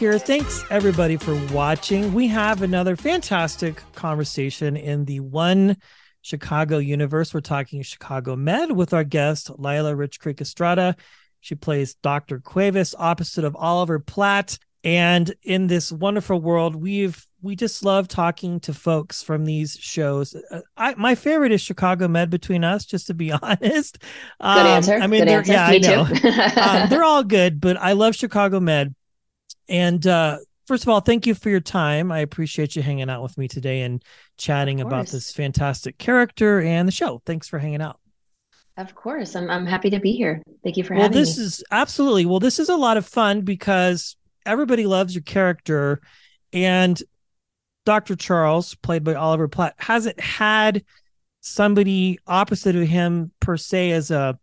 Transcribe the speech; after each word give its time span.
Here. 0.00 0.18
Thanks 0.18 0.64
everybody 0.70 1.18
for 1.18 1.38
watching. 1.52 2.14
We 2.14 2.26
have 2.28 2.62
another 2.62 2.96
fantastic 2.96 3.82
conversation 3.94 4.74
in 4.74 5.04
the 5.04 5.20
one 5.20 5.76
Chicago 6.22 6.78
universe. 6.78 7.34
We're 7.34 7.42
talking 7.42 7.82
Chicago 7.82 8.34
Med 8.34 8.72
with 8.72 8.94
our 8.94 9.04
guest, 9.04 9.48
Lilah 9.48 9.94
Richcreek 9.94 10.40
Estrada. 10.40 10.96
She 11.40 11.54
plays 11.54 11.96
Dr. 11.96 12.40
Cuevas, 12.40 12.94
opposite 12.98 13.44
of 13.44 13.54
Oliver 13.54 13.98
Platt. 13.98 14.58
And 14.84 15.34
in 15.42 15.66
this 15.66 15.92
wonderful 15.92 16.40
world, 16.40 16.76
we've 16.76 17.22
we 17.42 17.54
just 17.54 17.84
love 17.84 18.08
talking 18.08 18.58
to 18.60 18.72
folks 18.72 19.22
from 19.22 19.44
these 19.44 19.76
shows. 19.78 20.34
Uh, 20.50 20.60
I, 20.78 20.94
my 20.94 21.14
favorite 21.14 21.52
is 21.52 21.60
Chicago 21.60 22.08
Med. 22.08 22.30
Between 22.30 22.64
us, 22.64 22.86
just 22.86 23.08
to 23.08 23.14
be 23.14 23.32
honest. 23.42 23.98
Good 23.98 24.06
um, 24.40 24.66
answer. 24.66 24.94
I 24.94 25.06
mean, 25.06 25.26
good 25.26 25.28
answer. 25.28 25.52
yeah, 25.52 25.68
Me 25.68 25.76
I 25.76 25.78
know. 25.78 26.00
um, 26.82 26.88
they're 26.88 27.04
all 27.04 27.22
good, 27.22 27.60
but 27.60 27.76
I 27.76 27.92
love 27.92 28.16
Chicago 28.16 28.60
Med. 28.60 28.94
And 29.68 30.04
uh, 30.06 30.38
first 30.66 30.84
of 30.84 30.88
all, 30.88 31.00
thank 31.00 31.26
you 31.26 31.34
for 31.34 31.50
your 31.50 31.60
time. 31.60 32.10
I 32.10 32.20
appreciate 32.20 32.76
you 32.76 32.82
hanging 32.82 33.10
out 33.10 33.22
with 33.22 33.38
me 33.38 33.48
today 33.48 33.82
and 33.82 34.02
chatting 34.36 34.80
about 34.80 35.06
this 35.08 35.32
fantastic 35.32 35.98
character 35.98 36.60
and 36.60 36.88
the 36.88 36.92
show. 36.92 37.22
Thanks 37.26 37.48
for 37.48 37.58
hanging 37.58 37.82
out. 37.82 38.00
of 38.76 38.94
course, 38.94 39.36
I'm 39.36 39.50
I'm 39.50 39.66
happy 39.66 39.90
to 39.90 40.00
be 40.00 40.12
here. 40.12 40.42
Thank 40.64 40.76
you 40.76 40.84
for 40.84 40.94
Well, 40.94 41.02
having 41.04 41.14
me. 41.14 41.18
Well, 41.20 41.26
this 41.26 41.38
is 41.38 41.62
absolutely 41.70 42.26
well. 42.26 42.40
This 42.40 42.58
is 42.58 42.68
a 42.68 42.76
lot 42.76 42.96
of 42.96 43.06
fun 43.06 43.42
because 43.42 44.16
everybody 44.46 44.86
loves 44.86 45.14
your 45.14 45.22
character, 45.22 46.00
and 46.52 47.00
Dr. 47.86 48.16
Charles, 48.16 48.74
played 48.74 49.04
by 49.04 49.14
Oliver 49.14 49.48
Platt, 49.48 49.74
hasn't 49.78 50.18
had 50.18 50.84
somebody 51.42 52.18
opposite 52.26 52.74
of 52.76 52.88
him 52.88 53.32
per 53.40 53.56
se 53.56 53.92
as 53.92 54.10
a 54.10 54.38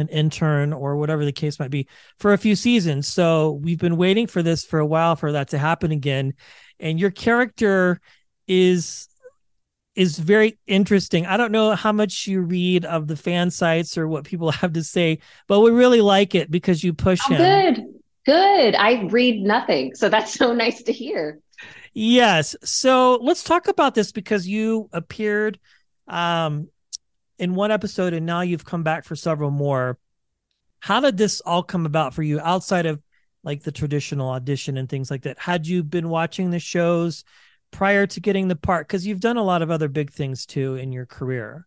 an 0.00 0.08
intern 0.08 0.72
or 0.72 0.96
whatever 0.96 1.24
the 1.24 1.32
case 1.32 1.58
might 1.58 1.70
be 1.70 1.88
for 2.18 2.32
a 2.32 2.38
few 2.38 2.56
seasons. 2.56 3.08
So 3.08 3.52
we've 3.62 3.78
been 3.78 3.96
waiting 3.96 4.26
for 4.26 4.42
this 4.42 4.64
for 4.64 4.78
a 4.78 4.86
while 4.86 5.16
for 5.16 5.32
that 5.32 5.48
to 5.48 5.58
happen 5.58 5.92
again. 5.92 6.34
And 6.80 6.98
your 7.00 7.10
character 7.10 8.00
is 8.46 9.08
is 9.94 10.18
very 10.18 10.58
interesting. 10.66 11.26
I 11.26 11.36
don't 11.36 11.52
know 11.52 11.74
how 11.74 11.92
much 11.92 12.26
you 12.26 12.40
read 12.40 12.84
of 12.84 13.08
the 13.08 13.16
fan 13.16 13.50
sites 13.50 13.98
or 13.98 14.06
what 14.08 14.24
people 14.24 14.50
have 14.52 14.72
to 14.74 14.84
say, 14.84 15.18
but 15.48 15.60
we 15.60 15.70
really 15.70 16.00
like 16.00 16.34
it 16.34 16.50
because 16.50 16.84
you 16.84 16.94
push 16.94 17.26
Oh, 17.26 17.30
him. 17.30 17.36
good, 17.36 17.84
good. 18.26 18.74
I 18.74 19.02
read 19.04 19.42
nothing, 19.42 19.94
so 19.94 20.08
that's 20.08 20.32
so 20.38 20.52
nice 20.52 20.82
to 20.84 20.92
hear. 20.92 21.40
Yes. 21.94 22.54
So 22.64 23.16
let's 23.16 23.42
talk 23.42 23.68
about 23.68 23.94
this 23.94 24.12
because 24.12 24.46
you 24.46 24.88
appeared 24.92 25.58
um, 26.06 26.68
in 27.38 27.54
one 27.54 27.70
episode 27.70 28.12
and 28.12 28.26
now 28.26 28.40
you've 28.40 28.64
come 28.64 28.82
back 28.82 29.04
for 29.04 29.16
several 29.16 29.50
more. 29.50 29.98
How 30.80 31.00
did 31.00 31.16
this 31.16 31.40
all 31.40 31.62
come 31.62 31.86
about 31.86 32.14
for 32.14 32.22
you 32.22 32.40
outside 32.40 32.86
of 32.86 33.00
like 33.42 33.62
the 33.62 33.72
traditional 33.72 34.30
audition 34.30 34.76
and 34.76 34.88
things 34.88 35.10
like 35.10 35.22
that? 35.22 35.38
Had 35.38 35.66
you 35.66 35.82
been 35.82 36.08
watching 36.08 36.50
the 36.50 36.58
shows 36.58 37.24
prior 37.70 38.06
to 38.06 38.20
getting 38.20 38.48
the 38.48 38.56
part? 38.56 38.86
Because 38.86 39.06
you've 39.06 39.20
done 39.20 39.36
a 39.36 39.44
lot 39.44 39.62
of 39.62 39.70
other 39.70 39.88
big 39.88 40.12
things 40.12 40.46
too 40.46 40.76
in 40.76 40.92
your 40.92 41.06
career. 41.06 41.66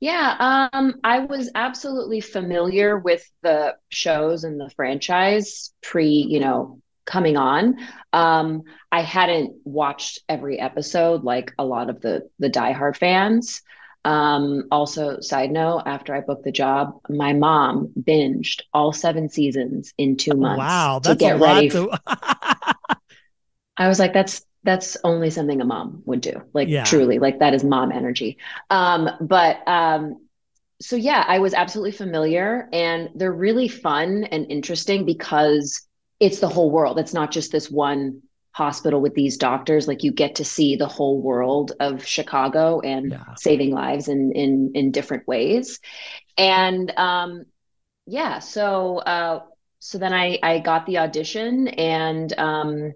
Yeah, 0.00 0.68
um, 0.72 0.94
I 1.04 1.20
was 1.20 1.48
absolutely 1.54 2.20
familiar 2.20 2.98
with 2.98 3.24
the 3.42 3.76
shows 3.88 4.42
and 4.42 4.58
the 4.58 4.68
franchise 4.74 5.72
pre, 5.80 6.08
you 6.08 6.40
know, 6.40 6.80
coming 7.04 7.36
on. 7.36 7.76
Um, 8.12 8.62
I 8.90 9.02
hadn't 9.02 9.54
watched 9.64 10.18
every 10.28 10.58
episode 10.58 11.22
like 11.22 11.52
a 11.56 11.64
lot 11.64 11.88
of 11.88 12.00
the 12.00 12.28
the 12.40 12.50
diehard 12.50 12.96
fans. 12.96 13.62
Um, 14.04 14.64
also, 14.70 15.20
side 15.20 15.50
note, 15.52 15.82
after 15.86 16.14
I 16.14 16.20
booked 16.20 16.44
the 16.44 16.52
job, 16.52 17.00
my 17.08 17.32
mom 17.32 17.92
binged 18.00 18.62
all 18.72 18.92
seven 18.92 19.28
seasons 19.28 19.94
in 19.96 20.16
two 20.16 20.36
months. 20.36 20.58
wow, 20.58 21.00
to 21.04 21.10
that's 21.10 21.20
get 21.20 21.36
a 21.36 21.38
lot. 21.38 21.64
ready. 21.64 21.68
To... 21.70 21.90
I 23.76 23.88
was 23.88 23.98
like, 23.98 24.12
that's 24.12 24.44
that's 24.64 24.96
only 25.04 25.30
something 25.30 25.60
a 25.60 25.64
mom 25.64 26.02
would 26.06 26.20
do. 26.20 26.42
Like 26.52 26.68
Yeah. 26.68 26.84
truly, 26.84 27.18
like 27.18 27.40
that 27.40 27.54
is 27.54 27.64
mom 27.64 27.92
energy. 27.92 28.38
Um, 28.70 29.08
but 29.20 29.66
um, 29.68 30.26
so 30.80 30.96
yeah, 30.96 31.24
I 31.26 31.38
was 31.38 31.54
absolutely 31.54 31.92
familiar, 31.92 32.68
and 32.72 33.10
they're 33.14 33.32
really 33.32 33.68
fun 33.68 34.24
and 34.24 34.46
interesting 34.50 35.04
because 35.04 35.86
it's 36.20 36.40
the 36.40 36.48
whole 36.48 36.70
world. 36.70 36.98
It's 36.98 37.14
not 37.14 37.30
just 37.32 37.52
this 37.52 37.70
one 37.70 38.22
hospital 38.52 39.00
with 39.00 39.14
these 39.14 39.36
doctors. 39.36 39.88
Like 39.88 40.02
you 40.02 40.12
get 40.12 40.36
to 40.36 40.44
see 40.44 40.76
the 40.76 40.86
whole 40.88 41.20
world 41.20 41.72
of 41.80 42.04
Chicago 42.06 42.80
and 42.80 43.12
Yeah. 43.12 43.34
saving 43.34 43.72
lives 43.72 44.08
in 44.08 44.32
in 44.32 44.72
in 44.74 44.90
different 44.92 45.26
ways. 45.26 45.80
And 46.38 46.90
um, 46.98 47.44
yeah, 48.06 48.38
so 48.40 48.98
uh, 48.98 49.40
so 49.78 49.98
then 49.98 50.12
I 50.12 50.38
I 50.42 50.58
got 50.60 50.86
the 50.86 50.98
audition 50.98 51.68
and 51.68 52.32
um, 52.38 52.92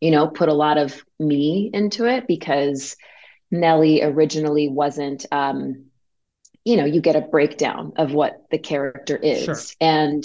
you 0.00 0.10
know 0.10 0.28
put 0.28 0.48
a 0.48 0.54
lot 0.54 0.78
of 0.78 1.02
me 1.18 1.70
into 1.72 2.06
it 2.06 2.26
because 2.26 2.96
Nellie 3.50 4.02
originally 4.02 4.68
wasn't 4.68 5.26
um, 5.32 5.86
you 6.64 6.76
know 6.76 6.84
you 6.84 7.00
get 7.00 7.16
a 7.16 7.20
breakdown 7.20 7.92
of 7.96 8.12
what 8.12 8.44
the 8.50 8.58
character 8.58 9.16
is 9.16 9.44
Sure. 9.44 9.66
and 9.80 10.24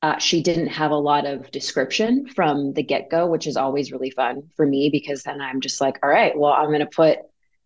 uh, 0.00 0.18
she 0.18 0.42
didn't 0.42 0.68
have 0.68 0.92
a 0.92 0.96
lot 0.96 1.26
of 1.26 1.50
description 1.50 2.26
from 2.28 2.72
the 2.74 2.82
get-go 2.82 3.26
which 3.26 3.46
is 3.46 3.56
always 3.56 3.92
really 3.92 4.10
fun 4.10 4.42
for 4.56 4.64
me 4.64 4.90
because 4.90 5.22
then 5.22 5.40
i'm 5.40 5.60
just 5.60 5.80
like 5.80 5.98
all 6.02 6.08
right 6.08 6.38
well 6.38 6.52
i'm 6.52 6.68
going 6.68 6.80
to 6.80 6.86
put 6.86 7.18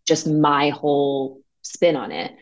just 0.06 0.26
my 0.26 0.70
whole 0.70 1.40
spin 1.62 1.96
on 1.96 2.12
it 2.12 2.32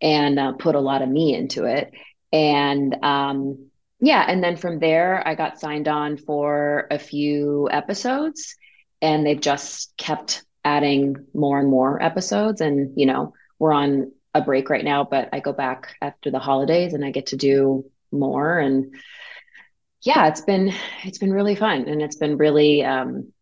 and 0.00 0.38
uh, 0.38 0.52
put 0.52 0.74
a 0.74 0.80
lot 0.80 1.02
of 1.02 1.08
me 1.08 1.34
into 1.34 1.64
it. 1.64 1.92
And 2.32 2.96
um, 3.02 3.66
yeah 4.02 4.24
and 4.26 4.42
then 4.42 4.56
from 4.56 4.78
there 4.78 5.22
i 5.28 5.34
got 5.34 5.60
signed 5.60 5.86
on 5.86 6.16
for 6.16 6.86
a 6.90 6.98
few 6.98 7.68
episodes 7.70 8.56
and 9.02 9.26
they've 9.26 9.40
just 9.40 9.94
kept 9.98 10.42
adding 10.64 11.26
more 11.34 11.58
and 11.60 11.68
more 11.68 12.02
episodes. 12.02 12.62
And 12.62 12.98
you 12.98 13.04
know 13.04 13.34
we're 13.58 13.72
on 13.72 14.12
a 14.32 14.40
break 14.40 14.70
right 14.70 14.84
now 14.84 15.02
but 15.04 15.28
i 15.32 15.40
go 15.40 15.52
back 15.52 15.96
after 16.00 16.30
the 16.30 16.38
holidays 16.38 16.94
and 16.94 17.04
i 17.04 17.10
get 17.10 17.26
to 17.26 17.36
do 17.36 17.84
more. 18.12 18.58
And 18.58 18.94
yeah 20.02 20.28
it's 20.28 20.40
been 20.40 20.72
it's 21.04 21.18
been 21.18 21.32
really 21.32 21.54
fun. 21.54 21.88
And 21.88 22.02
it's 22.02 22.16
been 22.16 22.36
really 22.36 22.84
um, 22.84 23.32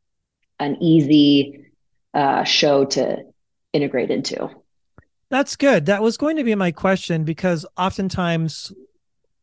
an 0.58 0.76
easy 0.80 1.66
uh, 2.14 2.44
show 2.44 2.84
to 2.84 3.24
integrate 3.72 4.10
into. 4.10 4.50
That's 5.30 5.56
good. 5.56 5.86
That 5.86 6.02
was 6.02 6.16
going 6.16 6.36
to 6.36 6.44
be 6.44 6.54
my 6.54 6.72
question 6.72 7.24
because 7.24 7.66
oftentimes 7.76 8.72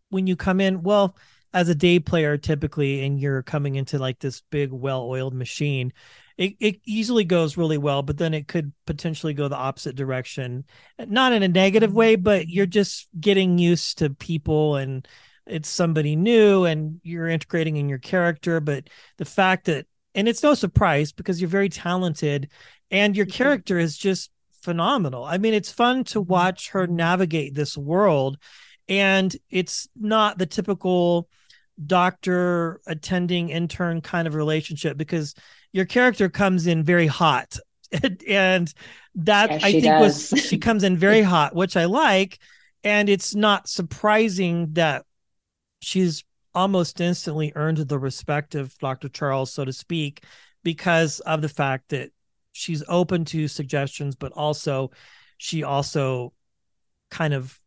when 0.10 0.28
you 0.28 0.36
come 0.36 0.60
in, 0.60 0.82
well, 0.82 1.16
as 1.54 1.70
a 1.70 1.76
day 1.76 2.00
player 2.00 2.38
typically, 2.38 3.06
and 3.06 3.20
you're 3.20 3.44
coming 3.44 3.76
into 3.76 4.00
like 4.00 4.20
this 4.20 4.42
big, 4.50 4.72
well-oiled 4.72 5.34
machine, 5.34 5.94
it, 6.38 6.56
it 6.60 6.82
easily 6.86 7.24
goes 7.24 7.58
really 7.58 7.78
well, 7.78 8.02
but 8.02 8.18
then 8.18 8.34
it 8.34 8.48
could 8.48 8.74
potentially 8.86 9.34
go 9.34 9.48
the 9.48 9.56
opposite 9.56 9.96
direction. 9.96 10.66
Not 11.00 11.34
in 11.34 11.44
a 11.44 11.48
negative 11.48 11.94
way, 11.94 12.16
but 12.16 12.48
you're 12.50 12.66
just 12.66 13.08
getting 13.20 13.58
used 13.58 14.00
to 14.00 14.10
people 14.10 14.76
and 14.76 15.08
it's 15.48 15.70
somebody 15.70 16.16
new 16.16 16.66
and 16.66 17.00
you're 17.04 17.28
integrating 17.30 17.78
in 17.78 17.88
your 17.88 18.00
character. 18.00 18.60
But 18.60 18.90
the 19.18 19.26
fact 19.26 19.66
that 19.66 19.86
and 20.14 20.30
it's 20.30 20.44
no 20.44 20.54
surprise 20.54 21.12
because 21.12 21.42
you're 21.42 21.50
very 21.50 21.70
talented 21.70 22.50
and 22.90 23.16
your 23.18 23.26
Mhm. 23.26 23.32
character 23.34 23.78
is 23.78 23.98
just 23.98 24.32
phenomenal. 24.62 25.24
I 25.24 25.38
mean, 25.38 25.54
it's 25.54 25.72
fun 25.72 26.04
to 26.06 26.22
watch 26.22 26.70
her 26.70 26.88
navigate 26.88 27.54
this 27.54 27.78
world 27.78 28.38
and 28.88 29.36
it's 29.50 29.88
not 29.96 30.38
the 30.38 30.46
typical 30.46 31.30
doctor 31.86 32.80
attending 32.88 33.50
intern 33.50 34.02
kind 34.02 34.28
of 34.28 34.36
relationship 34.36 34.98
because 34.98 35.36
your 35.76 35.86
character 35.86 36.30
comes 36.30 36.68
in 36.68 36.84
very 36.84 37.06
hot. 37.08 37.58
And 38.28 38.74
that 39.18 39.52
Yes, 39.52 39.64
i 39.64 39.72
think 39.72 40.00
was 40.00 40.34
she 40.36 40.58
comes 40.58 40.84
in 40.84 40.98
very 41.08 41.22
hot 41.22 41.54
which 41.54 41.78
i 41.78 41.86
like. 41.86 42.40
And 42.84 43.10
it's 43.10 43.36
not 43.36 43.68
surprising 43.68 44.74
that 44.74 45.06
she's 45.82 46.24
almost 46.54 47.02
instantly 47.02 47.52
earned 47.56 47.78
the 47.78 48.00
respect 48.00 48.56
of 48.56 48.78
dr 48.78 49.08
charles 49.10 49.52
so 49.52 49.66
to 49.66 49.74
speak 49.74 50.24
because 50.64 51.20
of 51.22 51.42
the 51.42 51.50
fact 51.50 51.90
that 51.90 52.10
she's 52.54 52.84
open 52.88 53.26
to 53.26 53.48
suggestions 53.48 54.16
but 54.16 54.32
also 54.32 54.92
she 55.38 55.64
also 55.64 56.34
kind 57.12 57.34
of 57.34 57.58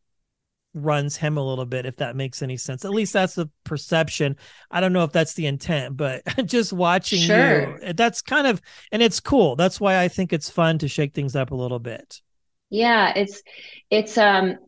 runs 0.75 1.17
him 1.17 1.37
a 1.37 1.45
little 1.45 1.65
bit 1.67 1.87
if 1.87 1.97
that 1.97 2.15
makes 2.15 2.43
any 2.43 2.57
sense 2.57 2.85
at 2.85 2.91
least 2.93 3.13
that's 3.13 3.35
the 3.35 3.49
perception 3.65 4.37
i 4.71 4.81
don't 4.81 4.93
know 4.93 5.03
if 5.05 5.13
that's 5.13 5.35
the 5.35 5.47
intent 5.47 5.97
but 5.97 6.23
just 6.47 6.73
watching 6.73 7.21
Sure. 7.21 7.79
you 7.83 7.93
that's 7.95 8.21
kind 8.23 8.47
of 8.47 8.61
and 8.93 9.03
it's 9.03 9.19
cool 9.19 9.57
that's 9.57 9.81
why 9.81 9.99
i 10.01 10.09
think 10.09 10.33
it's 10.33 10.51
fun 10.51 10.79
to 10.79 10.87
shake 10.87 11.15
things 11.15 11.35
up 11.35 11.51
a 11.51 11.55
little 11.57 11.79
bit 11.81 12.21
Yeah, 12.71 13.13
it's 13.17 13.43
it's 13.91 14.19
um 14.19 14.59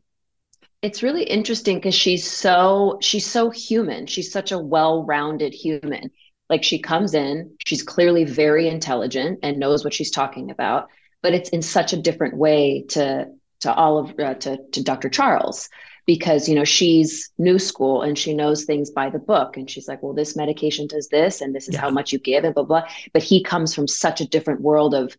it's 0.83 1.03
really 1.03 1.25
interesting 1.25 1.77
because 1.79 1.95
she's 1.95 2.31
so 2.31 2.99
she's 3.03 3.27
so 3.27 3.51
human. 3.51 4.07
She's 4.07 4.33
such 4.33 4.53
a 4.53 4.59
well-rounded 4.59 5.55
human. 5.55 6.11
Like 6.49 6.65
she 6.65 6.81
comes 6.81 7.15
in, 7.15 7.57
she's 7.67 7.83
clearly 7.83 8.25
very 8.25 8.69
intelligent 8.69 9.41
and 9.43 9.59
knows 9.59 9.85
what 9.85 9.95
she's 9.95 10.11
talking 10.11 10.51
about, 10.51 10.89
but 11.23 11.35
it's 11.35 11.51
in 11.51 11.63
such 11.63 11.93
a 11.93 11.99
different 12.03 12.37
way 12.37 12.85
to 12.91 13.29
to 13.61 13.75
all 13.75 13.99
of 13.99 14.19
uh, 14.19 14.35
to 14.35 14.59
to 14.73 14.83
Dr. 14.85 15.11
Charles 15.11 15.69
because 16.15 16.49
you 16.49 16.57
know 16.57 16.65
she's 16.65 17.31
new 17.39 17.59
school 17.71 18.03
and 18.03 18.19
she 18.19 18.33
knows 18.35 18.65
things 18.65 18.91
by 18.91 19.09
the 19.09 19.19
book 19.33 19.57
and 19.57 19.71
she's 19.71 19.87
like, 19.87 20.03
well, 20.03 20.13
this 20.21 20.35
medication 20.43 20.85
does 20.89 21.07
this 21.17 21.41
and 21.41 21.55
this 21.55 21.69
is 21.69 21.75
Yeah. 21.75 21.83
how 21.85 21.91
much 21.99 22.13
you 22.13 22.19
give 22.19 22.43
and 22.45 22.53
blah 22.53 22.65
blah. 22.71 22.83
But 23.15 23.23
he 23.23 23.39
comes 23.53 23.73
from 23.77 23.87
such 23.87 24.21
a 24.21 24.29
different 24.35 24.61
world 24.61 24.93
of 25.03 25.17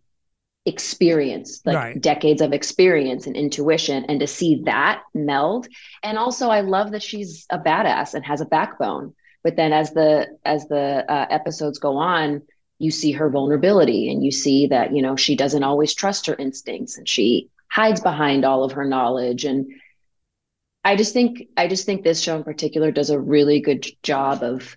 experience, 0.65 1.61
like 1.65 1.77
Right. 1.77 2.01
decades 2.01 2.41
of 2.41 2.51
experience 2.53 3.25
and 3.27 3.35
intuition, 3.37 4.05
and 4.09 4.19
to 4.19 4.27
see 4.27 4.61
that 4.65 5.01
meld. 5.13 5.67
And 6.03 6.17
also, 6.17 6.49
I 6.49 6.61
love 6.61 6.91
that 6.91 7.03
she's 7.09 7.45
a 7.49 7.57
badass 7.57 8.13
and 8.13 8.25
has 8.25 8.41
a 8.41 8.45
backbone. 8.57 9.13
But 9.45 9.55
then, 9.55 9.71
as 9.73 9.93
the 9.93 10.27
as 10.45 10.67
the 10.67 10.85
uh, 11.09 11.25
episodes 11.39 11.79
go 11.79 11.93
on, 11.97 12.41
you 12.79 12.91
see 12.91 13.11
her 13.13 13.29
vulnerability, 13.29 14.11
and 14.11 14.23
you 14.25 14.31
see 14.31 14.67
that 14.67 14.93
you 14.95 15.01
know 15.01 15.15
she 15.15 15.35
doesn't 15.43 15.63
always 15.63 15.93
trust 16.01 16.27
her 16.27 16.35
instincts, 16.35 16.97
and 16.97 17.07
she 17.07 17.49
hides 17.79 18.01
behind 18.01 18.43
all 18.43 18.63
of 18.65 18.73
her 18.73 18.85
knowledge. 18.85 19.45
And 19.45 19.65
I 20.83 20.95
just 20.95 21.13
think 21.13 21.43
I 21.57 21.67
just 21.67 21.85
think 21.85 22.03
this 22.03 22.21
show 22.21 22.35
in 22.37 22.43
particular 22.43 22.91
does 22.91 23.09
a 23.09 23.19
really 23.19 23.59
good 23.59 23.85
job 24.03 24.43
of 24.43 24.75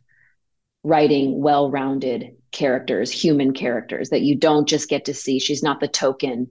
writing 0.83 1.41
well-rounded 1.41 2.37
characters, 2.53 3.11
human 3.11 3.53
characters 3.55 4.11
that 4.11 4.23
you 4.23 4.37
don't 4.37 4.69
just 4.69 4.89
get 4.89 5.07
to 5.07 5.15
see. 5.15 5.39
She's 5.39 5.63
not 5.63 5.81
the 5.81 5.89
token 5.89 6.51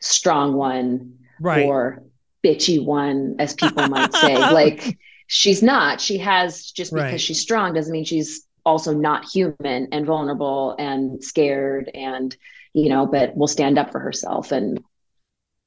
strong 0.00 0.54
one 0.54 1.18
right 1.40 1.64
or 1.64 2.04
bitchy 2.44 2.84
one, 2.84 3.36
as 3.38 3.54
people 3.54 3.86
might 3.86 4.14
say. 4.14 4.46
like 4.48 4.98
she's 5.26 5.62
not. 5.62 6.00
She 6.00 6.18
has 6.18 6.70
just 6.70 6.94
because 6.94 7.20
Right. 7.20 7.20
she's 7.20 7.40
strong 7.40 7.74
doesn't 7.74 7.92
mean 7.92 8.04
she's 8.04 8.46
also 8.66 8.94
not 8.94 9.26
human 9.26 9.88
and 9.92 10.06
vulnerable 10.06 10.76
and 10.78 11.22
scared 11.24 11.90
and 11.94 12.36
you 12.74 12.88
know, 12.88 13.06
but 13.06 13.36
will 13.36 13.48
stand 13.48 13.78
up 13.78 13.92
for 13.92 14.00
herself 14.00 14.52
and 14.52 14.82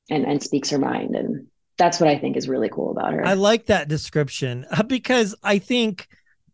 and 0.10 0.26
and 0.26 0.44
speaks 0.44 0.70
her 0.70 0.80
mind. 0.80 1.16
And 1.16 1.48
that's 1.78 2.00
what 2.00 2.10
I 2.10 2.18
think 2.18 2.38
is 2.38 2.48
really 2.48 2.70
cool 2.70 2.92
about 2.92 3.14
her. 3.14 3.26
I 3.26 3.34
like 3.34 3.68
that 3.68 3.88
description 3.88 4.66
uh, 4.70 4.84
because 4.84 5.36
I 5.44 5.60
think 5.60 6.08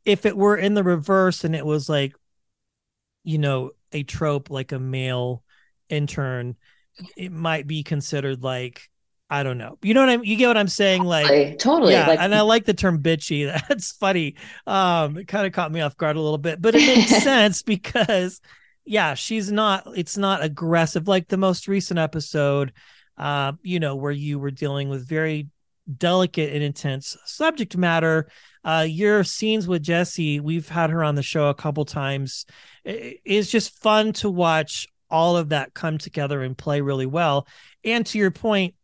if 0.05 0.25
it 0.25 0.35
were 0.35 0.57
in 0.57 0.73
the 0.73 0.83
reverse 0.83 1.43
and 1.43 1.55
it 1.55 1.65
was 1.65 1.89
like, 1.89 2.13
you 3.23 3.37
know, 3.37 3.71
a 3.91 4.03
trope 4.03 4.49
like 4.49 4.71
a 4.71 4.79
male 4.79 5.43
intern, 5.89 6.55
it 7.17 7.31
might 7.31 7.67
be 7.67 7.83
considered 7.83 8.43
like, 8.43 8.89
I 9.29 9.43
don't 9.43 9.57
know. 9.57 9.77
You 9.83 9.93
know 9.93 10.01
what 10.01 10.09
I'm, 10.09 10.23
you 10.23 10.37
get 10.37 10.47
what 10.47 10.57
I'm 10.57 10.67
saying? 10.67 11.03
Like, 11.03 11.27
totally, 11.27 11.55
totally. 11.57 11.93
yeah, 11.93 12.07
like 12.07 12.19
and 12.19 12.33
I 12.33 12.41
like 12.41 12.65
the 12.65 12.73
term 12.73 13.03
bitchy. 13.03 13.45
That's 13.69 13.91
funny. 13.91 14.35
Um, 14.65 15.17
it 15.17 15.27
kind 15.27 15.45
of 15.45 15.53
caught 15.53 15.71
me 15.71 15.81
off 15.81 15.97
guard 15.97 16.15
a 16.15 16.21
little 16.21 16.39
bit, 16.39 16.61
but 16.61 16.73
it 16.73 16.79
makes 16.79 17.15
sense 17.23 17.61
because, 17.61 18.41
yeah, 18.85 19.13
she's 19.13 19.51
not. 19.51 19.85
It's 19.95 20.17
not 20.17 20.43
aggressive 20.43 21.07
like 21.07 21.27
the 21.27 21.37
most 21.37 21.67
recent 21.67 21.99
episode. 21.99 22.73
Uh, 23.19 23.53
you 23.61 23.79
know, 23.79 23.95
where 23.95 24.11
you 24.11 24.39
were 24.39 24.51
dealing 24.51 24.89
with 24.89 25.07
very 25.07 25.49
delicate 25.97 26.53
and 26.53 26.63
intense 26.63 27.17
subject 27.25 27.75
matter. 27.75 28.29
Uh, 28.63 28.85
your 28.87 29.23
scenes 29.23 29.67
with 29.67 29.83
Jesse, 29.83 30.39
we've 30.39 30.69
had 30.69 30.89
her 30.89 31.03
on 31.03 31.15
the 31.15 31.23
show 31.23 31.49
a 31.49 31.53
couple 31.53 31.85
times. 31.85 32.45
It's 32.83 33.51
just 33.51 33.81
fun 33.81 34.13
to 34.13 34.29
watch 34.29 34.87
all 35.09 35.37
of 35.37 35.49
that 35.49 35.73
come 35.73 35.97
together 35.97 36.41
and 36.41 36.57
play 36.57 36.81
really 36.81 37.05
well. 37.05 37.47
And 37.83 38.05
to 38.07 38.17
your 38.17 38.31
point, 38.31 38.75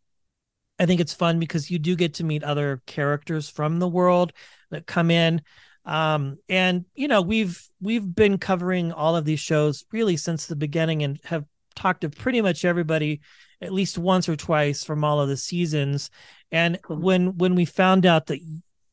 I 0.79 0.85
think 0.85 0.99
it's 0.99 1.13
fun 1.13 1.39
because 1.39 1.71
you 1.71 1.79
do 1.79 1.95
get 1.95 2.15
to 2.15 2.23
meet 2.23 2.43
other 2.43 2.81
characters 2.85 3.49
from 3.49 3.79
the 3.79 3.87
world 3.87 4.33
that 4.71 4.87
come 4.87 5.11
in. 5.11 5.41
Um, 5.85 6.37
and 6.49 6.85
you 6.95 7.07
know, 7.07 7.21
we've 7.21 7.61
we've 7.79 8.15
been 8.15 8.37
covering 8.39 8.91
all 8.91 9.15
of 9.15 9.25
these 9.25 9.39
shows 9.39 9.85
really 9.91 10.17
since 10.17 10.47
the 10.47 10.55
beginning 10.55 11.03
and 11.03 11.19
have 11.25 11.45
talked 11.75 12.01
to 12.01 12.09
pretty 12.09 12.41
much 12.41 12.65
everybody 12.65 13.21
at 13.61 13.73
least 13.73 13.97
once 13.97 14.27
or 14.29 14.35
twice 14.35 14.83
from 14.83 15.03
all 15.03 15.19
of 15.21 15.29
the 15.29 15.37
seasons. 15.37 16.09
And 16.51 16.79
when 16.87 17.37
when 17.37 17.55
we 17.55 17.65
found 17.65 18.05
out 18.05 18.27
that 18.27 18.39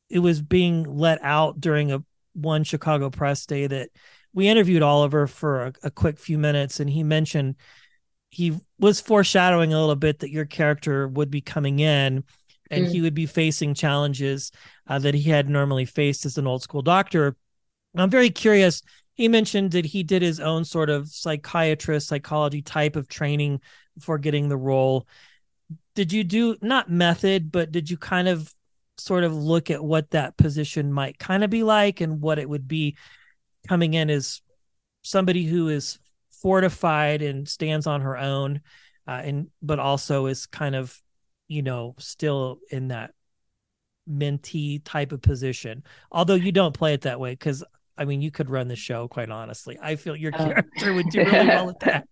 it 0.09 0.19
was 0.19 0.43
being 0.43 0.85
let 0.85 1.19
out 1.23 1.61
during 1.61 1.93
a 1.93 2.03
one 2.35 2.65
Chicago 2.65 3.11
press 3.11 3.47
day 3.47 3.67
that 3.67 3.91
we 4.33 4.49
interviewed 4.49 4.83
Oliver 4.83 5.27
for 5.27 5.67
a, 5.67 5.73
a 5.85 5.91
quick 5.91 6.19
few 6.19 6.39
minutes 6.39 6.81
and 6.81 6.89
he 6.89 7.03
mentioned 7.03 7.57
he 8.31 8.59
was 8.79 9.01
foreshadowing 9.01 9.75
a 9.75 9.79
little 9.81 9.97
bit 9.97 10.21
that 10.21 10.31
your 10.31 10.47
character 10.47 11.07
would 11.07 11.31
be 11.31 11.43
coming 11.43 11.79
in 11.81 12.25
and 12.71 12.87
Mm. 12.87 12.91
he 12.91 13.01
would 13.03 13.13
be 13.15 13.27
facing 13.27 13.75
challenges 13.75 14.51
uh, 14.87 14.99
that 14.99 15.13
he 15.15 15.29
had 15.29 15.51
normally 15.51 15.85
faced 15.85 16.25
as 16.25 16.39
an 16.39 16.47
old 16.47 16.63
school 16.63 16.81
doctor. 16.81 17.37
I'm 17.95 18.09
very 18.09 18.31
curious. 18.31 18.83
He 19.13 19.29
mentioned 19.29 19.73
that 19.73 19.85
he 19.85 20.03
did 20.03 20.23
his 20.23 20.41
own 20.41 20.65
sort 20.65 20.89
of 20.89 21.09
psychiatrist, 21.09 22.09
psychology 22.09 22.63
type 22.63 22.97
of 22.97 23.09
training 23.09 23.61
before 23.97 24.19
getting 24.19 24.49
the 24.49 24.57
role. 24.57 25.07
Did 25.95 26.13
you 26.13 26.25
do 26.25 26.57
not 26.63 26.91
method, 26.91 27.53
but 27.53 27.73
did 27.73 27.91
you 27.91 27.97
kind 27.97 28.29
of 28.29 28.53
sort 28.99 29.25
of 29.25 29.35
look 29.35 29.71
at 29.71 29.85
what 29.85 30.11
that 30.11 30.37
position 30.37 30.93
might 30.93 31.19
kind 31.19 31.45
of 31.45 31.51
be 31.51 31.63
like 31.63 32.01
and 32.01 32.21
what 32.21 32.39
it 32.39 32.49
would 32.49 32.69
be 32.69 32.97
coming 33.67 33.95
in 33.95 34.11
as 34.11 34.41
somebody 35.03 35.45
who 35.45 35.69
is 35.69 35.99
fortified 36.31 37.23
and 37.23 37.49
stands 37.49 37.87
on 37.87 38.01
her 38.01 38.17
own 38.17 38.61
uh, 39.07 39.21
and 39.25 39.49
but 39.61 39.79
also 39.79 40.27
is 40.27 40.47
kind 40.47 40.75
of 40.75 41.01
you 41.49 41.63
know 41.63 41.95
still 41.99 42.59
in 42.71 42.89
that 42.89 43.13
mentee 44.11 44.81
type 44.85 45.13
of 45.13 45.23
position 45.23 45.85
although 46.11 46.35
you 46.35 46.51
don't 46.51 46.75
play 46.77 46.93
it 46.93 47.03
that 47.03 47.21
way 47.21 47.33
because 47.33 47.63
i 47.99 48.05
mean 48.05 48.21
you 48.23 48.31
could 48.31 48.51
run 48.51 48.69
the 48.69 48.77
show 48.77 49.09
quite 49.09 49.31
honestly 49.31 49.79
i 49.83 49.97
feel 49.97 50.17
your 50.17 50.33
Oh. 50.33 50.63
character 50.73 50.95
would 50.95 51.09
do 51.09 51.23
really 51.23 51.49
well 51.49 51.69
at 51.71 51.81
that 51.81 52.07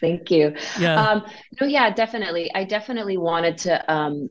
Thank 0.00 0.30
you. 0.30 0.54
yeah 0.74 0.96
Um, 0.96 1.24
no, 1.60 1.66
yeah, 1.66 1.90
definitely. 1.90 2.50
I 2.54 2.64
definitely 2.64 3.18
wanted 3.18 3.58
to 3.58 3.92
um, 3.92 4.30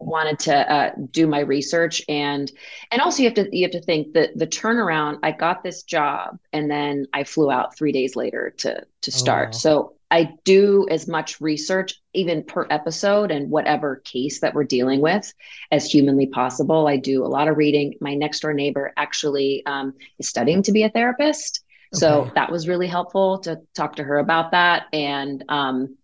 wanted 0.00 0.38
to 0.40 0.72
uh, 0.72 0.92
do 1.10 1.26
my 1.26 1.40
research 1.40 2.02
and 2.08 2.50
and 2.92 3.02
also 3.02 3.22
you 3.22 3.28
have 3.30 3.34
to 3.36 3.48
you 3.56 3.64
have 3.64 3.72
to 3.72 3.82
think 3.82 4.14
that 4.14 4.30
the 4.36 4.46
turnaround. 4.46 5.18
I 5.22 5.32
got 5.32 5.62
this 5.64 5.82
job 5.84 6.38
and 6.52 6.70
then 6.70 7.06
I 7.14 7.24
flew 7.24 7.50
out 7.50 7.76
three 7.76 7.92
days 7.92 8.16
later 8.16 8.54
to 8.58 8.84
to 9.02 9.12
Oh, 9.14 9.24
start. 9.24 9.54
wow. 9.54 9.56
So 9.56 9.94
I 10.12 10.34
do 10.44 10.86
as 10.90 11.08
much 11.08 11.40
research 11.40 11.94
even 12.12 12.44
per 12.44 12.66
episode 12.68 13.30
and 13.30 13.50
whatever 13.50 13.96
case 14.04 14.40
that 14.40 14.52
we're 14.54 14.64
dealing 14.64 15.00
with 15.00 15.32
as 15.70 15.90
humanly 15.90 16.26
possible. 16.26 16.86
I 16.86 16.98
do 16.98 17.24
a 17.24 17.26
lot 17.26 17.48
of 17.48 17.56
reading. 17.56 17.94
My 18.00 18.14
next 18.14 18.40
door 18.40 18.52
neighbor 18.52 18.92
actually 18.98 19.64
um, 19.64 19.94
is 20.18 20.28
studying 20.28 20.62
to 20.64 20.72
be 20.72 20.82
a 20.82 20.90
therapist. 20.90 21.64
So 21.94 22.30
that 22.34 22.50
was 22.50 22.68
really 22.68 22.86
helpful 22.86 23.38
to 23.40 23.60
talk 23.74 23.96
to 23.96 24.04
her 24.04 24.18
about 24.18 24.52
that. 24.52 24.84
And 24.92 25.44
um, 25.48 25.96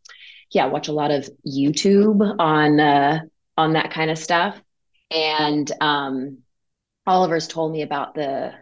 yeah, 0.51 0.67
watch 0.67 0.89
a 0.89 0.93
lot 0.93 1.11
of 1.11 1.29
YouTube 1.47 2.37
on 2.39 2.81
uh, 2.81 3.21
on 3.57 3.75
that 3.75 3.91
kind 3.91 4.11
of 4.11 4.19
stuff. 4.19 4.61
And 5.11 5.71
um, 5.81 6.39
Oliver's 7.07 7.49
told 7.49 7.73
me 7.73 7.83
about 7.83 8.15
the 8.15 8.55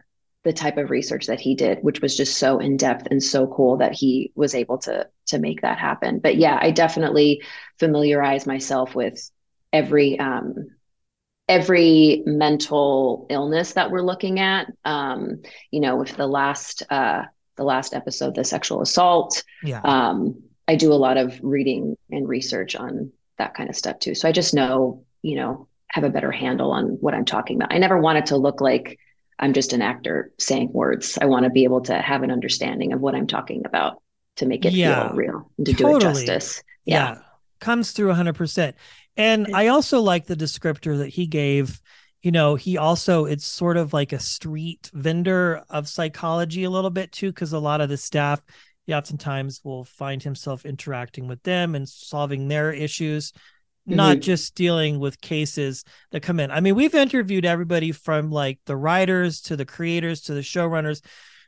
the 0.47 0.53
type 0.53 0.77
of 0.77 0.91
research 0.91 1.27
that 1.27 1.41
he 1.41 1.57
did, 1.57 1.83
which 1.83 2.01
was 2.01 2.17
just 2.17 2.39
so 2.39 2.61
in 2.61 2.77
depth 2.77 3.09
and 3.11 3.21
so 3.21 3.49
cool 3.49 3.79
that 3.79 3.93
he 3.93 4.31
was 4.37 4.55
able 4.55 4.79
to 4.79 5.09
to 5.27 5.41
make 5.41 5.63
that 5.63 5.77
happen. 5.77 6.21
But 6.21 6.37
yeah, 6.37 6.57
I 6.63 6.71
definitely 6.71 7.43
familiarize 7.81 8.47
myself 8.47 8.95
with 8.95 9.29
every 9.73 10.17
um, 10.21 10.69
every 11.49 12.23
mental 12.27 13.27
illness 13.29 13.73
that 13.73 13.91
we're 13.91 14.03
looking 14.03 14.39
at. 14.39 14.73
Um, 14.85 15.43
you 15.73 15.81
know, 15.81 15.97
with 15.97 16.17
the 16.17 16.29
last 16.29 16.85
uh, 16.91 17.25
the 17.57 17.65
last 17.65 17.93
episode, 17.93 18.37
the 18.37 18.45
sexual 18.45 18.83
assault. 18.83 19.43
Yeah. 19.65 19.81
Um, 19.83 20.45
I 20.69 20.77
do 20.77 20.93
a 20.93 20.95
lot 20.95 21.17
of 21.17 21.41
reading 21.43 21.97
and 22.09 22.29
research 22.29 22.77
on 22.77 23.11
that 23.39 23.55
kind 23.55 23.69
of 23.69 23.75
stuff 23.75 23.99
too. 23.99 24.15
So 24.15 24.29
I 24.29 24.33
just 24.33 24.55
know, 24.55 25.03
you 25.23 25.35
know, 25.35 25.67
have 25.89 26.05
a 26.05 26.09
better 26.09 26.31
handle 26.31 26.71
on 26.71 26.99
what 27.01 27.15
I'm 27.15 27.25
talking 27.25 27.57
about. 27.57 27.75
I 27.75 27.79
never 27.79 27.99
want 27.99 28.19
it 28.19 28.27
to 28.27 28.37
look 28.37 28.61
like 28.61 29.01
I'm 29.39 29.53
just 29.53 29.73
an 29.73 29.83
actor 29.83 30.33
saying 30.39 30.71
words. 30.73 31.19
I 31.21 31.27
want 31.27 31.45
to 31.45 31.51
be 31.51 31.65
able 31.65 31.83
to 31.83 32.01
have 32.01 32.23
an 32.23 32.31
understanding 32.31 32.93
of 32.93 33.01
what 33.01 33.15
I'm 33.15 33.27
talking 33.27 33.65
about 33.67 34.03
to 34.37 34.47
make 34.47 34.65
it 34.65 34.73
Yeah, 34.73 35.09
feel 35.09 35.17
real 35.17 35.51
and 35.59 35.67
to 35.67 35.73
totally. 35.75 36.01
do 36.01 36.09
it 36.09 36.11
justice. 36.27 36.63
Yeah. 36.85 37.19
Comes 37.61 37.93
through 37.93 38.13
100%. 38.13 38.75
And 39.17 39.55
I 39.55 39.69
also 39.69 40.01
like 40.01 40.27
the 40.27 40.37
descriptor 40.37 40.99
that 40.99 41.09
he 41.09 41.27
gave. 41.27 41.81
You 42.23 42.33
know, 42.33 42.55
he 42.55 42.77
also, 42.77 43.25
it's 43.25 43.47
sort 43.47 43.77
of 43.77 43.93
like 43.93 44.13
a 44.13 44.19
street 44.19 44.91
vendor 44.93 45.63
of 45.71 45.89
psychology 45.89 46.65
a 46.65 46.71
little 46.71 46.91
bit 46.91 47.13
too, 47.13 47.31
because 47.31 47.53
a 47.53 47.59
lot 47.59 47.81
of 47.81 47.89
the 47.89 47.97
staff, 47.97 48.43
he 48.87 48.95
oftentimes 48.95 49.61
will 49.65 49.85
find 49.85 50.23
himself 50.23 50.67
interacting 50.67 51.29
with 51.29 51.43
them 51.45 51.75
and 51.75 51.89
solving 51.89 52.49
their 52.49 52.73
issues, 52.73 53.33
not 53.87 54.19
Mhm. 54.19 54.23
just 54.23 54.55
dealing 54.55 54.99
with 54.99 55.21
cases 55.21 55.85
that 56.11 56.23
come 56.23 56.41
in. 56.41 56.51
I 56.51 56.61
mean, 56.61 56.75
we've 56.75 56.95
interviewed 56.95 57.45
everybody 57.45 57.93
from 57.93 58.31
like 58.31 58.59
the 58.67 58.77
writers 58.77 59.41
to 59.43 59.57
the 59.57 59.65
creators 59.65 60.23
to 60.23 60.35
the 60.35 60.41
showrunners. 60.41 61.03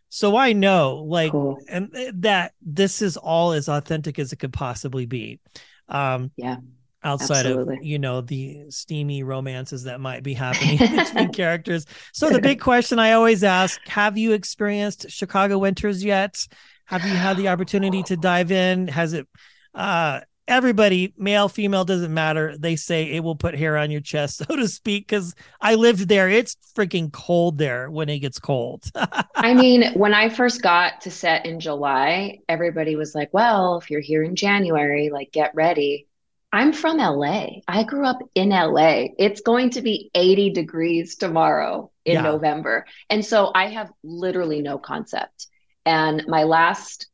So 0.08 0.36
I 0.36 0.52
know 0.54 1.04
like 1.06 1.32
Cool. 1.32 1.58
and 1.68 1.94
uh, 1.94 2.12
that 2.16 2.52
this 2.62 3.02
is 3.02 3.16
all 3.16 3.52
as 3.52 3.68
authentic 3.68 4.18
as 4.18 4.32
it 4.32 4.36
could 4.38 4.52
possibly 4.52 5.04
be. 5.06 5.40
Um 5.88 6.30
Yeah. 6.36 6.56
outside 7.04 7.46
Absolutely. 7.46 7.76
of 7.78 7.84
you 7.84 7.98
know 7.98 8.20
the 8.22 8.64
steamy 8.70 9.22
romances 9.22 9.84
that 9.84 10.00
might 10.00 10.22
be 10.22 10.34
happening 10.34 10.78
between 10.96 11.30
characters. 11.32 11.84
So 12.12 12.28
the 12.30 12.40
big 12.40 12.60
question 12.60 12.98
I 12.98 13.12
always 13.12 13.44
ask, 13.44 13.80
have 13.88 14.16
you 14.18 14.32
experienced 14.32 15.10
Chicago 15.10 15.58
winters 15.58 16.02
yet? 16.04 16.44
Have 16.86 17.04
you 17.04 17.14
had 17.14 17.36
the 17.36 17.48
opportunity 17.48 18.02
to 18.04 18.16
dive 18.16 18.50
in? 18.50 18.88
Has 18.88 19.12
it 19.12 19.26
uh 19.74 20.20
everybody, 20.48 21.14
male, 21.16 21.48
female, 21.48 21.84
doesn't 21.84 22.12
matter. 22.12 22.56
They 22.58 22.74
say 22.74 23.04
it 23.04 23.20
will 23.22 23.36
put 23.36 23.54
hair 23.54 23.76
on 23.76 23.90
your 23.92 24.00
chest, 24.00 24.38
so 24.48 24.56
to 24.56 24.66
speak, 24.66 25.06
because 25.06 25.34
I 25.60 25.76
lived 25.76 26.08
there. 26.08 26.28
It's 26.28 26.56
freaking 26.76 27.12
cold 27.12 27.58
there 27.58 27.90
when 27.90 28.08
it 28.08 28.18
gets 28.18 28.40
cold. 28.40 28.90
I 29.36 29.54
mean, 29.54 29.92
when 29.94 30.14
I 30.14 30.28
first 30.28 30.62
got 30.62 31.02
to 31.02 31.10
set 31.10 31.46
in 31.46 31.60
July, 31.60 32.38
everybody 32.48 32.96
was 32.96 33.14
like, 33.14 33.28
well, 33.32 33.78
if 33.78 33.90
you're 33.90 34.00
here 34.00 34.24
in 34.24 34.34
January, 34.34 35.10
like 35.10 35.30
get 35.30 35.54
ready. 35.54 36.06
I'm 36.50 36.72
from 36.72 36.96
LA. 36.96 37.60
I 37.68 37.82
grew 37.84 38.06
up 38.06 38.18
in 38.34 38.48
LA. 38.48 39.08
It's 39.18 39.42
going 39.42 39.68
to 39.70 39.82
be 39.82 40.10
80 40.14 40.50
degrees 40.50 41.16
tomorrow 41.16 41.90
in 42.06 42.14
Yeah. 42.14 42.22
November. 42.22 42.86
And 43.10 43.22
so 43.22 43.52
I 43.54 43.66
have 43.66 43.90
literally 44.02 44.62
no 44.62 44.78
concept. 44.78 45.46
And 45.84 46.24
my 46.26 46.44
last 46.44 47.08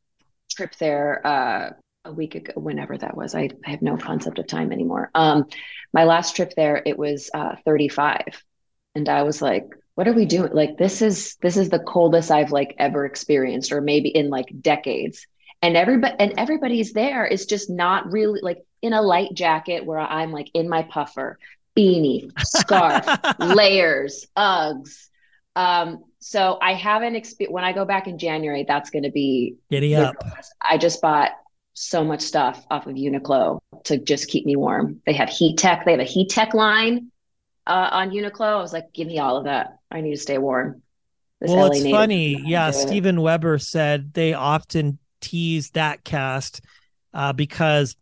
trip 0.51 0.73
there, 0.77 1.25
uh, 1.27 1.69
a 2.05 2.11
week 2.11 2.35
ago, 2.35 2.53
whenever 2.55 2.97
that 2.97 3.17
was, 3.17 3.35
I, 3.35 3.49
I 3.65 3.71
have 3.71 3.81
no 3.81 3.97
concept 3.97 4.39
of 4.39 4.47
time 4.47 4.71
anymore. 4.71 5.09
Um, 5.15 5.45
my 5.93 6.05
last 6.05 6.35
trip 6.35 6.53
there, 6.55 6.81
it 6.85 6.97
was 6.97 7.29
uh, 7.33 7.55
35. 7.65 8.43
And 8.95 9.09
I 9.09 9.23
was 9.23 9.41
like, 9.41 9.65
what 9.95 10.07
are 10.07 10.13
we 10.13 10.25
doing? 10.25 10.51
Like, 10.53 10.77
this 10.77 11.01
is 11.01 11.35
this 11.41 11.57
is 11.57 11.69
the 11.69 11.79
coldest 11.79 12.31
I've 12.31 12.51
like 12.51 12.75
ever 12.77 13.05
experienced, 13.05 13.71
or 13.71 13.81
maybe 13.81 14.09
in 14.09 14.29
like 14.29 14.47
decades. 14.61 15.25
And 15.61 15.75
everybody 15.75 16.15
and 16.19 16.33
everybody's 16.37 16.93
there 16.93 17.25
is 17.25 17.45
just 17.45 17.69
not 17.69 18.11
really 18.11 18.41
like 18.41 18.59
in 18.81 18.93
a 18.93 19.01
light 19.01 19.33
jacket 19.33 19.85
where 19.85 19.99
I'm 19.99 20.31
like 20.31 20.49
in 20.53 20.69
my 20.69 20.83
puffer, 20.83 21.39
beanie, 21.77 22.29
scarf, 22.39 23.05
layers, 23.39 24.27
Uggs. 24.37 25.07
Um, 25.55 26.03
so 26.19 26.57
I 26.61 26.73
haven't 26.73 27.15
experienced 27.15 27.53
when 27.53 27.63
I 27.63 27.71
go 27.71 27.85
back 27.85 28.07
in 28.07 28.17
January, 28.17 28.65
that's 28.67 28.89
gonna 28.89 29.11
be 29.11 29.55
Giddy 29.71 29.95
the 29.95 30.09
up. 30.09 30.15
I 30.61 30.77
just 30.77 31.01
bought 31.01 31.31
so 31.75 32.03
much 32.03 32.21
stuff 32.21 32.65
off 32.71 32.87
of 32.87 32.95
Uniqlo 32.95 33.59
to 33.83 33.97
just 33.97 34.29
keep 34.29 34.45
me 34.45 34.55
warm. 34.55 35.01
They 35.05 35.13
have 35.13 35.29
heat 35.29 35.57
tech. 35.57 35.85
They 35.85 35.91
have 35.91 35.99
a 35.99 36.05
heat 36.05 36.29
tech 36.29 36.53
line 36.53 37.11
uh, 37.67 37.89
on 37.91 38.09
Uniqlo. 38.09 38.41
I 38.45 38.55
was 38.61 38.73
like, 38.73 38.93
give 38.93 39.07
me 39.07 39.19
all 39.19 39.37
of 39.37 39.43
that. 39.43 39.77
I 39.91 40.01
need 40.01 40.11
to 40.15 40.21
stay 40.21 40.37
warm. 40.37 40.81
This 41.41 41.51
well, 41.51 41.67
LA 41.67 41.75
it's 41.75 41.89
funny. 41.89 42.41
Yeah, 42.45 42.71
do 42.71 43.05
it. 43.05 43.19
Weber 43.19 43.59
said 43.59 44.13
they 44.13 44.33
often 44.33 44.97
tease 45.19 45.71
that 45.71 46.03
cast 46.03 46.61
uh, 47.13 47.33
because 47.33 47.95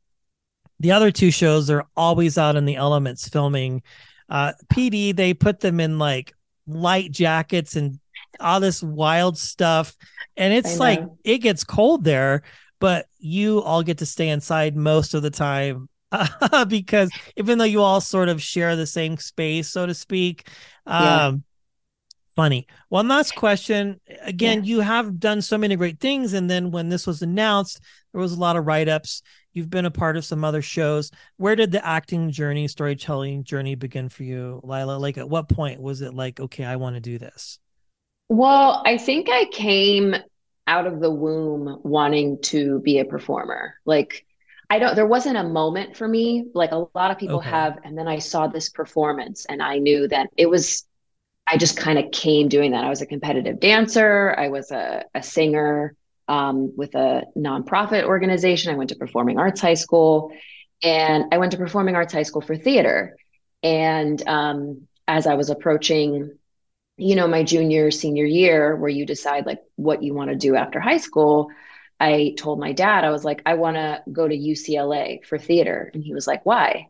the 0.80 0.92
other 0.92 1.12
two 1.12 1.32
shows 1.32 1.70
are 1.70 1.86
always 1.98 2.38
out 2.38 2.56
in 2.56 2.66
the 2.66 2.76
elements 2.76 3.28
filming. 3.28 3.82
Uh, 4.30 4.54
PD, 4.72 5.16
they 5.16 5.34
put 5.34 5.62
them 5.62 5.80
in 5.80 5.98
like 5.98 6.34
light 6.68 7.12
jackets 7.12 7.76
and 7.76 8.00
all 8.40 8.60
this 8.60 8.84
wild 8.84 9.38
stuff. 9.38 9.96
And 10.38 10.54
it's 10.54 10.80
like 10.80 11.04
it 11.24 11.40
gets 11.40 11.64
cold 11.64 12.04
there, 12.04 12.44
but 12.84 13.08
you 13.18 13.62
all 13.62 13.82
get 13.82 14.00
to 14.00 14.06
stay 14.06 14.28
inside 14.28 14.76
most 14.76 15.14
of 15.14 15.22
the 15.22 15.30
time. 15.30 15.88
because 16.68 17.10
even 17.38 17.58
though 17.58 17.64
you 17.64 17.82
all 17.82 18.02
sort 18.02 18.28
of 18.28 18.42
share 18.42 18.76
the 18.76 18.86
same 18.86 19.16
space, 19.16 19.70
so 19.70 19.86
to 19.86 19.94
speak, 19.94 20.50
Yeah. 20.86 21.28
um, 21.28 21.46
funny. 22.36 22.68
One 22.90 23.08
last 23.08 23.36
question. 23.36 24.02
Again, 24.22 24.66
you 24.66 24.82
have 24.82 25.18
done 25.18 25.42
so 25.42 25.58
many 25.58 25.78
great 25.78 26.02
things. 26.02 26.34
And 26.34 26.50
then 26.50 26.72
when 26.72 26.90
this 26.90 27.08
was 27.08 27.22
announced, 27.22 27.80
there 28.12 28.20
was 28.20 28.34
a 28.34 28.40
lot 28.40 28.58
of 28.58 28.66
write 28.66 28.90
ups. 28.90 29.22
You've 29.54 29.70
been 29.70 29.86
a 29.86 29.92
part 29.92 30.18
of 30.18 30.26
some 30.26 30.44
other 30.44 30.62
shows. 30.62 31.10
Where 31.38 31.56
did 31.56 31.72
the 31.72 31.86
acting 31.86 32.32
journey, 32.32 32.68
storytelling 32.68 33.46
journey 33.46 33.76
begin 33.76 34.10
for 34.10 34.24
you, 34.24 34.60
Lilah? 34.62 35.00
Like, 35.00 35.18
at 35.18 35.30
what 35.30 35.48
point 35.48 35.82
was 35.82 36.02
it 36.02 36.14
like, 36.14 36.42
okay, 36.42 36.66
I 36.66 36.76
want 36.76 36.96
to 36.98 37.00
do 37.00 37.18
this? 37.18 37.60
Well, 38.28 38.84
I 38.86 38.98
think 38.98 39.30
I 39.30 39.46
came 39.46 40.16
out 40.68 40.88
of 40.88 41.00
the 41.00 41.12
womb 41.12 41.80
wanting 41.84 42.42
to 42.44 42.80
be 42.80 43.00
a 43.00 43.06
performer. 43.06 43.76
Like, 43.86 44.26
I 44.70 44.80
don't, 44.80 44.96
there 44.96 45.06
wasn't 45.08 45.38
a 45.38 45.44
moment 45.44 45.98
for 45.98 46.08
me. 46.08 46.48
Like 46.54 46.72
a 46.72 46.88
lot 46.96 47.12
of 47.12 47.18
people 47.20 47.40
Okay. 47.40 47.50
have. 47.50 47.80
And 47.84 47.98
then 47.98 48.08
I 48.08 48.20
saw 48.20 48.48
this 48.48 48.70
performance 48.70 49.46
and 49.46 49.62
I 49.62 49.78
knew 49.78 50.08
that 50.08 50.30
it 50.38 50.50
was, 50.50 50.86
I 51.48 51.58
just 51.58 51.78
kind 51.78 52.00
of 52.00 52.12
came 52.12 52.48
doing 52.48 52.72
that. 52.72 52.84
I 52.86 52.90
was 52.90 53.02
a 53.02 53.06
competitive 53.06 53.60
dancer, 53.60 54.34
I 54.38 54.48
was 54.50 54.72
a, 54.72 55.04
a 55.14 55.22
singer 55.22 55.96
um, 56.28 56.74
with 56.78 56.96
a 56.96 57.24
nonprofit 57.38 58.04
organization. 58.06 58.74
I 58.74 58.78
went 58.78 58.90
to 58.92 58.96
Performing 58.96 59.38
Arts 59.38 59.60
High 59.62 59.74
School 59.74 60.32
and 60.82 61.26
I 61.34 61.38
went 61.38 61.52
to 61.52 61.58
Performing 61.58 61.96
Arts 61.96 62.14
High 62.14 62.24
School 62.24 62.42
for 62.42 62.56
theater. 62.56 63.16
And 63.62 64.26
um, 64.28 64.88
as 65.08 65.28
I 65.28 65.36
was 65.36 65.50
approaching 65.50 66.38
you 66.98 67.16
know, 67.16 67.28
my 67.28 67.44
junior, 67.44 67.92
senior 67.92 68.26
year, 68.26 68.76
where 68.76 68.90
you 68.90 69.06
decide 69.06 69.46
like 69.46 69.62
what 69.76 70.04
you 70.04 70.14
want 70.14 70.30
to 70.30 70.36
do 70.36 70.56
after 70.56 70.80
high 70.80 70.98
school, 70.98 71.50
I 72.00 72.36
told 72.38 72.60
my 72.60 72.74
dad, 72.74 73.04
I 73.04 73.12
was 73.12 73.24
like, 73.24 73.42
I 73.46 73.56
want 73.56 73.78
to 73.78 74.04
go 74.12 74.28
to 74.28 74.36
UCLA 74.36 75.24
for 75.26 75.38
theater. 75.38 75.90
And 75.94 76.04
he 76.04 76.14
was 76.14 76.28
like, 76.28 76.46
why? 76.46 76.88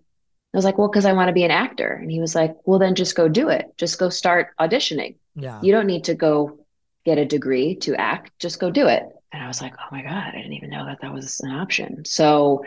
I 0.53 0.57
was 0.57 0.65
like, 0.65 0.77
well, 0.77 0.87
because 0.87 1.05
I 1.05 1.13
want 1.13 1.29
to 1.29 1.33
be 1.33 1.43
an 1.43 1.51
actor. 1.51 1.91
And 1.93 2.11
he 2.11 2.19
was 2.19 2.35
like, 2.35 2.55
well, 2.65 2.79
then 2.79 2.95
just 2.95 3.15
go 3.15 3.27
do 3.27 3.49
it. 3.49 3.73
Just 3.77 3.97
go 3.97 4.09
start 4.09 4.49
auditioning. 4.59 5.15
Yeah. 5.35 5.59
You 5.61 5.71
don't 5.71 5.87
need 5.87 6.05
to 6.05 6.15
go 6.15 6.59
get 7.05 7.17
a 7.17 7.25
degree 7.25 7.75
to 7.75 7.95
act, 7.95 8.31
just 8.39 8.59
go 8.59 8.71
do 8.71 8.87
it. 8.87 9.03
And 9.31 9.43
I 9.43 9.47
was 9.47 9.61
like, 9.61 9.73
oh 9.79 9.87
my 9.91 10.03
God, 10.03 10.11
I 10.11 10.31
didn't 10.31 10.53
even 10.53 10.69
know 10.69 10.85
that 10.85 11.01
that 11.01 11.13
was 11.13 11.39
an 11.41 11.51
option. 11.51 12.05
So 12.05 12.63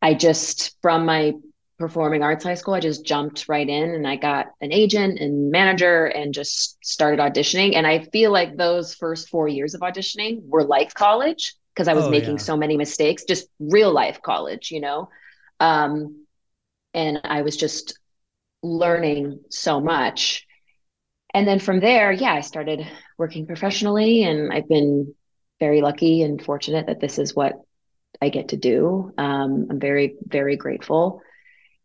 I 0.00 0.14
just, 0.14 0.76
from 0.82 1.04
my 1.04 1.34
performing 1.78 2.22
arts 2.22 2.44
high 2.44 2.54
school, 2.54 2.74
I 2.74 2.80
just 2.80 3.04
jumped 3.04 3.48
right 3.48 3.68
in 3.68 3.94
and 3.94 4.06
I 4.06 4.16
got 4.16 4.46
an 4.60 4.72
agent 4.72 5.18
and 5.20 5.50
manager 5.50 6.06
and 6.06 6.32
just 6.34 6.78
started 6.84 7.20
auditioning. 7.20 7.74
And 7.74 7.86
I 7.86 8.00
feel 8.12 8.32
like 8.32 8.56
those 8.56 8.94
first 8.94 9.28
four 9.28 9.48
years 9.48 9.74
of 9.74 9.82
auditioning 9.82 10.40
were 10.46 10.64
like 10.64 10.94
college 10.94 11.54
because 11.74 11.88
I 11.88 11.94
was 11.94 12.08
Oh, 12.08 12.10
making 12.10 12.38
yeah. 12.38 12.38
so 12.38 12.56
many 12.56 12.76
mistakes, 12.76 13.24
just 13.24 13.48
real 13.60 13.92
life 13.92 14.22
college, 14.22 14.70
you 14.70 14.80
know? 14.80 15.10
Um, 15.60 16.26
and 16.94 17.20
I 17.24 17.42
was 17.42 17.56
just 17.56 17.98
learning 18.62 19.40
so 19.50 19.80
much. 19.80 20.46
And 21.34 21.46
then 21.46 21.58
from 21.58 21.80
there, 21.80 22.12
yeah, 22.12 22.32
I 22.32 22.40
started 22.40 22.86
working 23.18 23.46
professionally 23.46 24.22
and 24.22 24.52
I've 24.52 24.68
been 24.68 25.14
very 25.60 25.80
lucky 25.82 26.22
and 26.22 26.42
fortunate 26.42 26.86
that 26.86 27.00
this 27.00 27.18
is 27.18 27.34
what 27.34 27.54
I 28.22 28.30
get 28.30 28.48
to 28.50 28.56
do. 28.58 29.12
Um, 29.18 29.68
I'm 29.70 29.80
very, 29.80 30.16
very 30.26 30.56
grateful. 30.56 31.22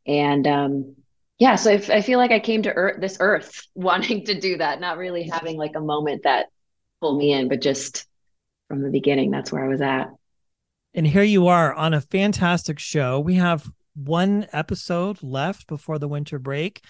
And 0.05 0.47
um, 0.47 0.95
yeah, 1.37 1.55
so 1.55 1.71
I 1.71 2.01
feel 2.01 2.19
like 2.19 2.31
I 2.31 2.39
came 2.39 2.61
to 2.63 2.73
earth, 2.73 3.01
this 3.01 3.17
earth 3.19 3.67
wanting 3.75 4.25
to 4.25 4.39
do 4.39 4.57
that, 4.57 4.79
not 4.79 4.97
really 4.97 5.23
having 5.23 5.57
like 5.57 5.75
a 5.75 5.81
moment 5.81 6.23
that 6.23 6.47
pulled 6.99 7.17
me 7.17 7.33
in, 7.33 7.49
but 7.49 7.61
just 7.61 8.07
from 8.67 8.81
the 8.81 8.89
beginning, 8.89 9.31
that's 9.31 9.51
where 9.51 9.65
I 9.65 9.67
was 9.67 9.81
at. 9.81 10.09
And 10.93 11.07
here 11.07 11.23
you 11.23 11.47
are 11.47 11.73
on 11.73 11.93
a 11.93 12.01
fantastic 12.01 12.79
show. 12.79 13.19
We 13.19 13.35
have 13.35 13.65
one 13.95 14.47
episode 14.53 15.21
left 15.23 15.67
before 15.67 15.99
the 15.99 16.07
winter 16.07 16.39
break. 16.39 16.83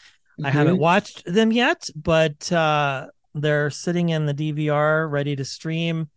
I 0.44 0.50
haven't 0.50 0.80
watched 0.80 1.24
them 1.26 1.52
yet, 1.52 1.90
but 1.96 2.52
uh, 2.52 3.08
they're 3.36 3.70
sitting 3.70 4.10
in 4.10 4.26
the 4.26 4.34
DVR 4.34 5.10
ready 5.10 5.36
to 5.36 5.46
stream. 5.46 6.10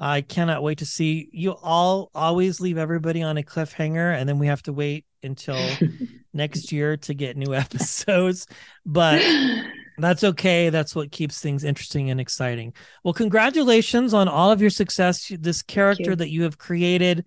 I 0.00 0.20
cannot 0.20 0.62
wait 0.62 0.78
to 0.78 0.86
see 0.86 1.28
you 1.32 1.52
all 1.52 2.10
always 2.14 2.60
leave 2.60 2.78
everybody 2.78 3.22
on 3.22 3.36
a 3.36 3.42
cliffhanger 3.42 4.14
and 4.14 4.28
then 4.28 4.38
we 4.38 4.46
have 4.46 4.62
to 4.64 4.72
wait 4.72 5.04
until 5.22 5.58
next 6.32 6.72
year 6.72 6.96
to 6.98 7.14
get 7.14 7.36
new 7.36 7.54
episodes. 7.54 8.46
But 8.84 9.22
That's 9.98 10.24
okay. 10.24 10.70
That's 10.70 10.94
what 10.94 11.10
keeps 11.10 11.40
things 11.40 11.64
interesting 11.64 12.10
and 12.10 12.20
exciting. 12.20 12.72
Well, 13.02 13.14
congratulations 13.14 14.14
on 14.14 14.28
all 14.28 14.50
of 14.50 14.60
your 14.60 14.70
success. 14.70 15.30
This 15.38 15.62
character 15.62 16.10
you. 16.10 16.16
that 16.16 16.30
you 16.30 16.44
have 16.44 16.56
created 16.56 17.26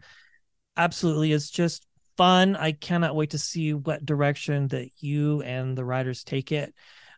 absolutely 0.77 1.31
is 1.33 1.49
just 1.49 1.85
fun. 2.17 2.55
I 2.55 2.71
cannot 2.71 3.15
wait 3.15 3.31
to 3.31 3.37
see 3.37 3.73
what 3.73 4.05
direction 4.05 4.69
that 4.69 4.89
you 4.99 5.41
and 5.41 5.77
the 5.77 5.85
writers 5.85 6.23
take 6.23 6.51
it. 6.51 6.73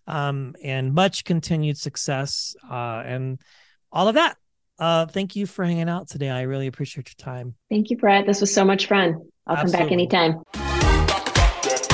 Um, 0.06 0.56
and 0.62 0.94
much 0.94 1.24
continued 1.24 1.78
success 1.78 2.56
uh, 2.70 3.04
and 3.06 3.40
all 3.92 4.10
of 4.10 4.16
that. 4.16 4.38
Uh, 4.80 5.06
thank 5.06 5.36
you 5.36 5.46
for 5.46 5.64
hanging 5.64 5.88
out 5.88 6.10
today. 6.10 6.30
I 6.30 6.42
really 6.42 6.68
appreciate 6.68 7.08
your 7.08 7.26
time. 7.26 7.56
Thank 7.70 7.90
you, 7.90 7.96
Brett. 7.96 8.26
This 8.26 8.42
was 8.42 8.54
so 8.54 8.66
much 8.66 8.88
fun. 8.88 9.30
I'll 9.48 9.58
come 9.58 9.72
back 9.72 9.92
anytime. 9.92 10.42